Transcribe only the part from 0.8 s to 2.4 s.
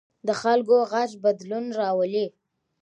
غږ بدلون راولي